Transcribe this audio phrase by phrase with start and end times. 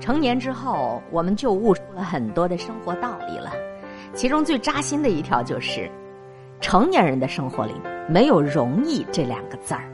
[0.00, 3.52] 成年之后，我们就悟出了很多的生活道理了。
[4.14, 5.88] 其中最扎心的一条就是，
[6.60, 7.74] 成年人的生活里
[8.08, 9.84] 没有“容易”这两个字儿，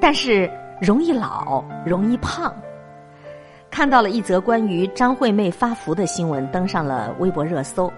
[0.00, 0.50] 但是
[0.80, 2.52] 容易老，容易胖。
[3.70, 7.90] 看到了一则关于张惠妹发福的新闻，登上了微博热搜。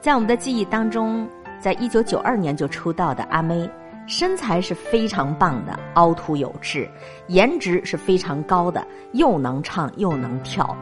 [0.00, 1.28] 在我们的记忆当中，
[1.60, 3.68] 在一九九二年就出道的阿妹。
[4.12, 6.86] 身材是非常棒的，凹凸有致，
[7.28, 10.76] 颜值是非常高的，又能唱又能跳，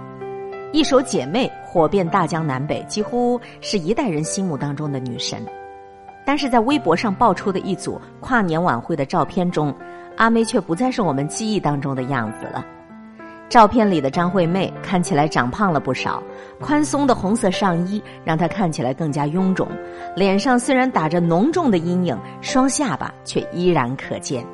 [0.72, 5.46] 一首《姐妹》火遍大江南北，几乎是一代人心目当中的女神。
[6.26, 9.72] 但是在微博上爆出的一组跨年晚会的照片中，
[10.16, 12.66] 阿妹却不再是我们记忆当中的样子了。
[13.50, 16.22] 照片里的张惠妹看起来长胖了不少，
[16.60, 19.66] 宽松的红色上衣让她看起来更加臃肿，
[20.14, 24.46] 脸上虽然打着浓重的阴影，双下巴却依然可见。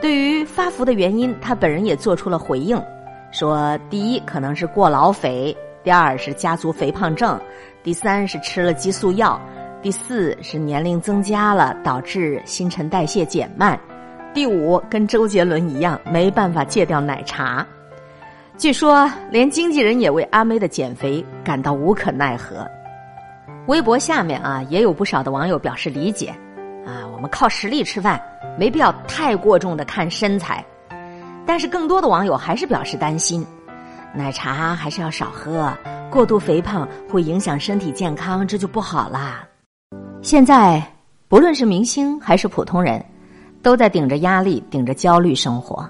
[0.00, 2.80] 对于发福的原因，她本人也做出了回应，
[3.32, 7.36] 说：第一可能是过劳肥，第二是家族肥胖症，
[7.82, 9.40] 第三是吃了激素药，
[9.82, 13.76] 第四是年龄增加了导致新陈代谢减慢，
[14.32, 17.66] 第五跟周杰伦一样没办法戒掉奶茶。
[18.58, 22.66] 据说，连经纪人也为阿妹的减肥感到无可奈何。
[23.66, 26.28] 微博下面啊，也有不少的网友表示理解，
[26.86, 28.20] 啊，我们靠实力吃饭，
[28.58, 30.64] 没必要太过重的看身材。
[31.46, 33.44] 但是，更多的网友还是表示担心，
[34.14, 35.72] 奶茶还是要少喝，
[36.10, 39.44] 过度肥胖会影响身体健康，这就不好啦。
[40.20, 40.80] 现在，
[41.26, 43.04] 不论是明星还是普通人，
[43.60, 45.88] 都在顶着压力、顶着焦虑生活。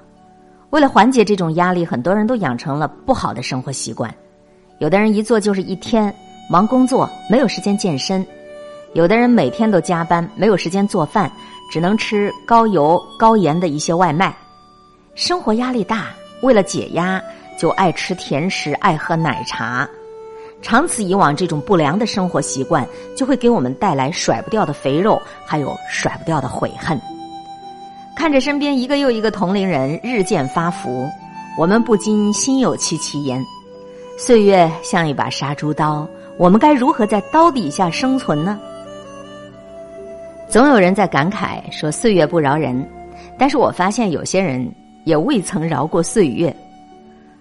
[0.73, 4.13] 为了缓解这种压力，很多人都养成了不好的生活习惯。
[4.79, 6.13] 有的人一做就是一天，
[6.49, 8.25] 忙工作没有时间健身；
[8.95, 11.31] 有的人每天都加班，没有时间做饭，
[11.71, 14.35] 只能吃高油高盐的一些外卖。
[15.15, 16.07] 生活压力大，
[16.41, 17.23] 为了解压，
[17.59, 19.87] 就爱吃甜食，爱喝奶茶。
[20.63, 26.99] 长此以往，这种不良的生活习惯就会给我们带来甩不掉的肥肉，还有甩不掉的悔恨。
[28.15, 31.09] 看着身边一个又一个同龄人日渐发福，
[31.59, 33.45] 我们不禁心有戚戚焉。
[34.19, 36.07] 岁月像一把杀猪刀，
[36.39, 38.59] 我们该如何在刀底下生存呢？
[40.49, 42.87] 总有人在感慨说岁月不饶人，
[43.39, 44.71] 但是我发现有些人
[45.05, 46.55] 也未曾饶过岁月。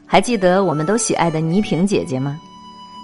[0.07, 2.39] 还记得我们都喜爱的倪萍姐姐吗？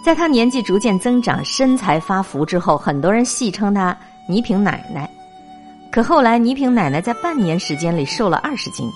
[0.04, 3.96] 在她年纪逐渐增长、身材发福之后，很多人戏称她
[4.28, 5.10] 倪萍奶奶。
[5.98, 8.88] 可后来，倪萍奶奶在半年时间里瘦了二十斤，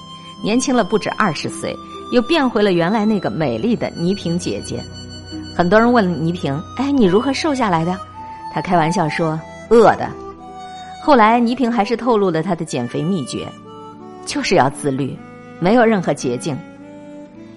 [0.44, 1.76] 年轻了不止二十岁，
[2.12, 4.80] 又变回了原来那个美丽的倪萍姐姐。
[5.56, 7.98] 很多人问倪萍：“哎，你如何瘦下来的？”
[8.54, 9.30] 她开玩笑说
[9.70, 10.08] ：“饿的。”
[11.02, 13.48] 后来，倪萍还是透露了她的减肥秘诀，
[14.24, 15.18] 就是要自律，
[15.60, 16.56] 没有任何捷径。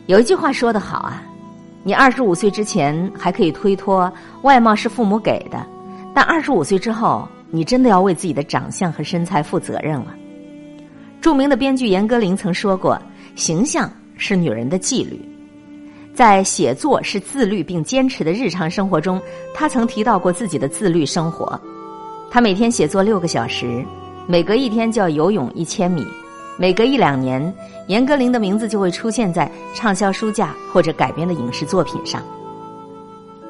[0.06, 1.22] 有一句话说得好啊
[1.84, 5.66] ：“你二十五岁之前还可以推脱外貌是父母给的，
[6.15, 10.13] 但二十五岁之后。”你真的要为自己的长相和身材负责任了。
[11.21, 13.01] 著名的编剧严歌苓曾说过
[13.37, 15.21] ：“形象是女人的纪律。”
[16.13, 19.23] 在写作是自律并坚持的日常生活中，
[19.55, 21.59] 她曾提到过自己的自律生活。
[22.29, 23.85] 她每天写作六个小时，
[24.27, 26.05] 每隔一天就要游泳一千米，
[26.59, 27.55] 每隔一两年，
[27.87, 32.21] 严歌苓的名字就会出现在畅销书架或者改编的影视作品上。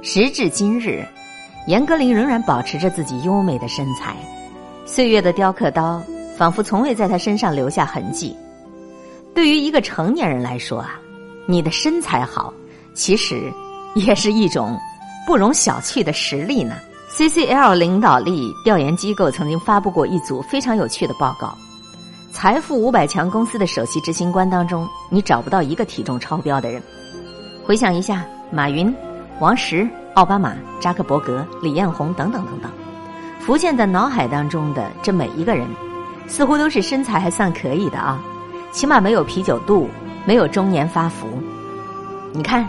[0.02, 1.02] 时至今日。
[1.66, 4.14] 严歌苓仍然保持着自己优美的身材，
[4.84, 6.02] 岁月的雕刻刀
[6.36, 8.36] 仿佛从未在她身上留下痕迹。
[9.34, 11.00] 对于一个成年人来说啊，
[11.46, 12.52] 你的身材好，
[12.94, 13.50] 其实
[13.94, 14.78] 也是一种
[15.26, 16.74] 不容小觑的实力呢。
[17.10, 21.56] CCL 领导力调研机构曾经发布过一组非常有趣的报告：
[22.32, 26.82] 财富五百强公司的首席执行官当中，你找不到一个体重超标的人。
[27.64, 28.94] 回想一下，马云、
[29.40, 29.88] 王石。
[30.14, 32.70] 奥巴马、扎克伯格、李彦宏等等等等，
[33.40, 35.66] 浮现在脑海当中的这每一个人，
[36.28, 38.22] 似乎都是身材还算可以的啊，
[38.70, 39.88] 起码没有啤酒肚，
[40.24, 41.26] 没有中年发福。
[42.32, 42.64] 你看，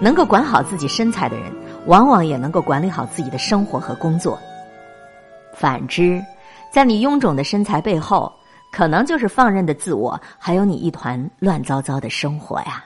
[0.00, 1.52] 能够管好自己身材的人，
[1.86, 4.36] 往往也能够管理好自己的生活和工作。
[5.54, 6.20] 反之，
[6.72, 8.32] 在你臃肿的身材背后，
[8.72, 12.84] 可能就是放任的自我，还有你一团乱糟糟的生活呀。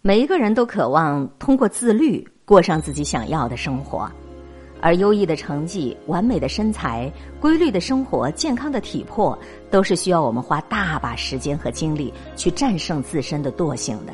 [0.00, 2.26] 每一个人都渴望通过自律。
[2.46, 4.08] 过上自己想要的生活，
[4.80, 9.36] 而优异的成绩、完美的身材、规律的生活、健康的体魄，
[9.68, 14.12] 都是需要我们花大把时间和精力去战胜自身的惰性的。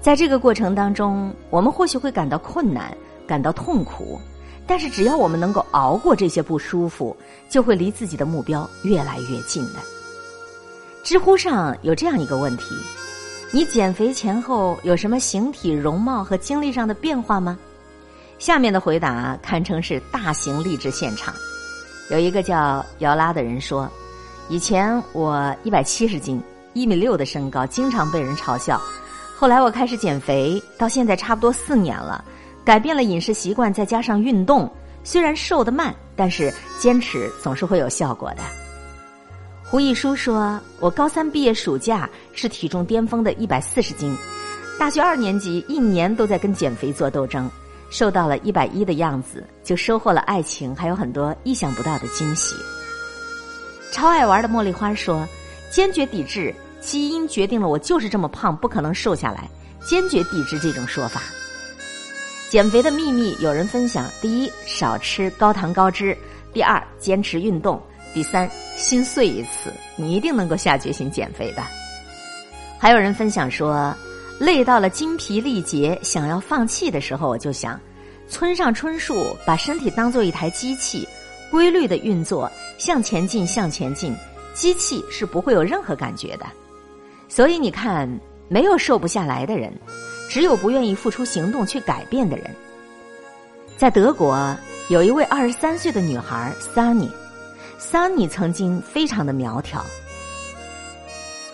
[0.00, 2.96] 在这个过程当中，我们或许会感到困难、
[3.26, 4.18] 感到痛苦，
[4.66, 7.14] 但是只要我们能够熬过这些不舒服，
[7.50, 9.80] 就会离自己的目标越来越近的。
[11.02, 12.74] 知乎上有这样一个问题：
[13.54, 17.56] 你减肥前后有什么形体、容貌和精力上的变化吗？
[18.36, 21.32] 下面的回答堪称是大型励志现场。
[22.10, 23.88] 有一个叫姚拉的人说
[24.50, 26.42] ：“以前我一百七十斤，
[26.72, 28.76] 一米六的身高，经常被人嘲笑。
[29.36, 32.24] 后来我开始减肥，到现在差不多四年了，
[32.64, 34.68] 改变了饮食习惯，再加上运动，
[35.04, 38.42] 虽然瘦得慢，但是坚持总是会有效果的。”
[39.74, 44.16] 胡一书说：“我高三毕业暑假是体重巅峰的一百四十斤，
[44.78, 47.50] 大学二年级一年都在跟减肥做斗争。”
[47.90, 52.54] 瘦到了一百一的样子，就收获了爱情，还有很多意想不到的惊喜。
[53.90, 55.26] 超爱玩的茉莉花说
[55.72, 59.50] ：“坚决抵制基因决定了我就是这么胖，不可能瘦下来。
[59.84, 61.20] 坚决抵制这种说法。”
[62.48, 66.14] 减肥的秘密有人分享：第一，少吃高糖高脂；
[66.52, 67.76] 第二，坚持运动；
[68.14, 71.62] 第三，心碎一次，你一定能够下决心减肥的。
[72.78, 73.94] 还有人分享说。
[74.40, 77.80] 累到了精疲力竭，想要放弃的时候，我就想，
[78.28, 81.06] 村上春树把身体当做一台机器，
[81.52, 84.12] 规律的运作，向前进，向前进，
[84.52, 86.44] 机器是不会有任何感觉的。
[87.28, 88.08] 所以你看，
[88.48, 89.72] 没有瘦不下来的人，
[90.28, 92.50] 只有不愿意付出行动去改变的人。
[93.76, 94.36] 在德国，
[94.88, 97.08] 有一位二十三岁的女孩 Sunny
[97.92, 99.84] Sunny，Sunny 曾经非常的苗条，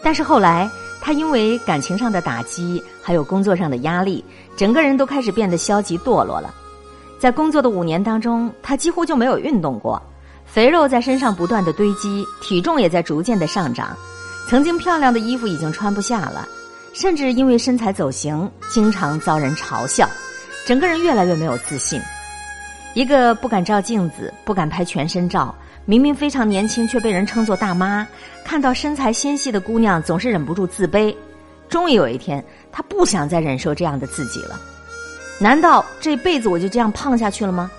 [0.03, 0.71] 但是后来。
[1.03, 4.23] 他因为感情上的打击，还有工作上的压力，
[4.55, 6.55] 整个人都开始变得消极堕落了。
[7.19, 10.01] 在工作的五年当中，他几乎就没有运动过，
[10.45, 13.97] 肥肉在身上不断的堆积，体重也在逐渐的上涨。
[14.47, 16.47] 曾经漂亮的衣服已经穿不下了，
[16.93, 20.07] 甚至因为身材走形，经常遭人嘲笑，
[20.67, 21.99] 整个人越来越没有自信。
[22.95, 25.55] 一个不敢照镜子、不敢拍全身照。
[25.87, 28.07] 明明非常年轻，却被人称作大妈。
[28.45, 31.15] 看到身材纤细的姑娘，总是忍不住自卑。
[31.69, 34.61] 终于有一天，她不想再忍受这样的自己了。
[35.41, 37.71] 难道这辈子我就这样胖下去了吗？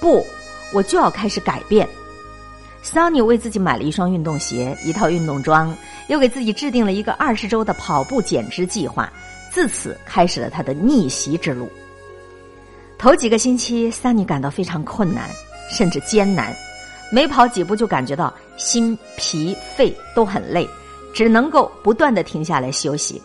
[0.00, 0.26] 不，
[0.72, 1.88] 我就要开始改变。
[2.82, 5.74] 桑尼为自己买了一双运动鞋，一套运动装，
[6.08, 9.10] 又给自己制定了一个二十周的跑步减脂计划。
[9.50, 11.70] 自此，开始了他的逆袭之路。
[12.98, 15.28] 头几个星期，桑尼感到非常困难，
[15.70, 16.54] 甚至艰难。
[17.12, 20.68] 没跑几步就感觉到心、脾、肺都很累，
[21.14, 23.22] 只能够不断的停下来休息，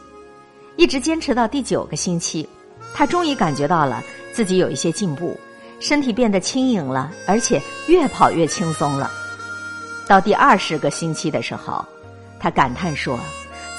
[0.75, 2.47] 一直坚持到第九个星期，
[2.93, 5.39] 他终于感觉到了自己有一些进步，
[5.79, 9.09] 身体变得轻盈了，而且越跑越轻松了。
[10.07, 11.83] 到第二十个星期的时候，
[12.39, 13.17] 他感叹说：“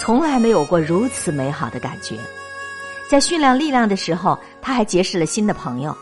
[0.01, 2.17] 从来没有过如此美好的感觉。”
[3.11, 5.93] 在训练力量的时候，他还结识了新的朋友。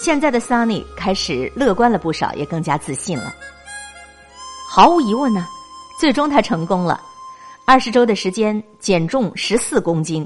[0.00, 3.34] 现在的 Sunny 开始乐观了不少，也更加自信了。
[4.68, 5.44] 毫无疑问呢，
[5.98, 7.00] 最终他成功了。
[7.66, 10.24] 二十周的时间减重十四公斤，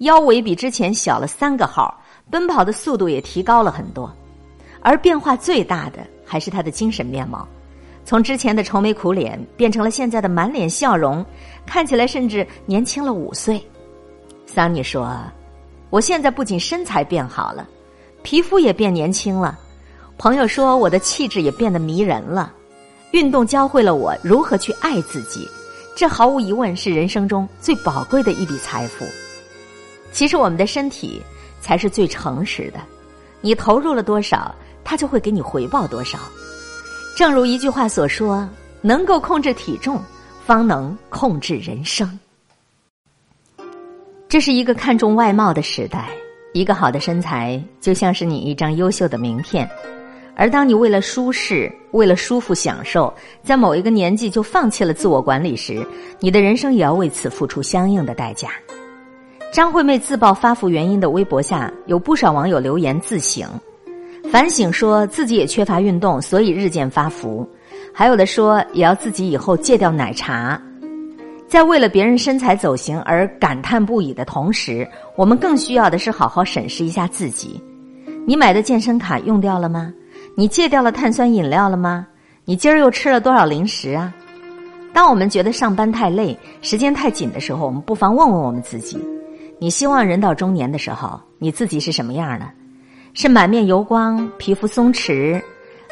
[0.00, 1.98] 腰围比之前小了三个号，
[2.30, 4.14] 奔跑的速度也提高了很多。
[4.82, 7.48] 而变化最大的还是他的精神面貌，
[8.04, 11.24] 从之前的愁眉苦脸变成了现在的满脸笑容，
[11.64, 13.66] 看起来甚至年轻了五岁。
[14.44, 15.16] 桑尼说
[15.90, 17.68] ：“我现在不仅身材变好了。”
[18.22, 19.58] 皮肤也变年轻了，
[20.18, 22.52] 朋友说我的气质也变得迷人了。
[23.12, 25.48] 运动教会了我如何去爱自己，
[25.96, 29.06] 这毫无疑问是人生中最宝贵的一笔财富。
[30.12, 31.22] 其实我们的身体
[31.60, 32.80] 才是最诚实的，
[33.40, 34.54] 你投入了多少，
[34.84, 36.18] 它就会给你回报多少。
[37.16, 38.48] 正如一句话所说
[38.82, 40.00] ：“能够控制体重，
[40.44, 42.18] 方能控制人生。”
[44.30, 46.08] 这是一个看重外貌的时代。
[46.52, 49.68] 一个好的身材就像是你一张优秀的名片，
[50.36, 55.84] 而当你为了舒适、为了舒服、享受，在某一个年纪就放弃了自我管理时，
[56.20, 58.50] 你的人生也要为此付出相应的代价。
[59.52, 63.48] 张惠妹自曝发福原因的微博下有不少网友留言自省、
[64.30, 67.44] 反省，说自己也缺乏运动，所以日渐发福；
[67.92, 70.60] 还有的说也要自己以后戒掉奶茶。
[71.50, 77.60] 在为了别人身材走形而感叹不已的同时，我们更需要的是好好审视一下自己：
[78.24, 79.92] 你买的健身卡用掉了吗？
[80.36, 82.06] 你戒掉了碳酸饮料了吗？
[82.44, 84.14] 你今儿又吃了多少零食啊？
[84.92, 88.96] 当我们觉得上班太累、时间太紧的时候，我们不妨问问我们自己：
[89.58, 92.46] 你希望人到中年的时候，你自己是什么样的？
[93.12, 95.42] 是满面油光、皮肤松弛、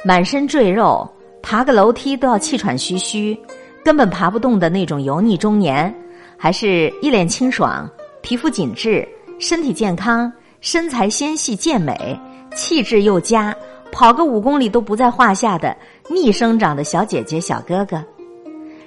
[0.04, 1.04] 满身赘肉、
[1.42, 3.36] 爬个楼梯都要气喘吁吁？
[3.84, 5.92] 根本爬不动的那种油腻中年，
[6.36, 7.88] 还是一脸清爽、
[8.22, 9.06] 皮肤紧致、
[9.38, 10.30] 身体健康、
[10.60, 12.18] 身材纤细健美、
[12.54, 13.54] 气质又佳，
[13.90, 15.74] 跑个五公里都不在话下的
[16.10, 18.04] 逆生长的小姐姐、小哥哥。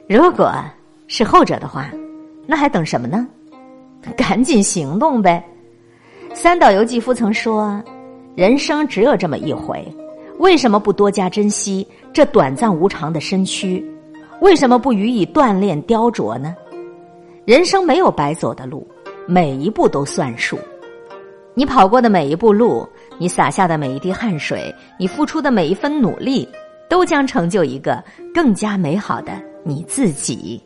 [0.07, 0.53] 如果
[1.07, 1.89] 是后者的话，
[2.45, 3.27] 那还等什么呢？
[4.17, 5.43] 赶紧行动呗。
[6.33, 7.81] 三岛由纪夫曾说
[8.35, 9.85] ：“人生只有这么一回，
[10.37, 13.85] 为什么不多加珍惜这短暂无常的身躯？
[14.41, 16.55] 为什么不予以锻炼雕琢呢？
[17.45, 18.87] 人生没有白走的路，
[19.27, 20.57] 每一步都算数。
[21.53, 22.83] 你跑过的每一步路，
[23.19, 26.49] 你洒下的每一滴汗水，你付出的每一分努力，
[26.89, 29.31] 都将成就一个更加美好的
[29.63, 30.59] 你自己。”